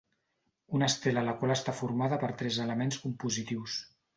Una 0.77 0.87
estela 0.91 1.23
la 1.27 1.35
qual 1.41 1.53
està 1.57 1.75
formada 1.81 2.21
per 2.25 2.33
tres 2.43 2.61
elements 2.67 3.01
compositius. 3.07 3.79